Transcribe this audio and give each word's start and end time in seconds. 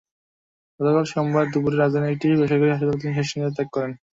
গতকাল 0.79 1.05
সোমবার 1.05 1.45
দুপুরে 1.51 1.75
রাজধানীর 1.77 2.13
একটি 2.13 2.25
বেসরকারি 2.31 2.71
হাসপাতালে 2.71 3.01
তিনি 3.01 3.13
শেষনিশ্বাস 3.17 3.53
ত্যাগ 3.55 3.69
করেন। 3.75 3.91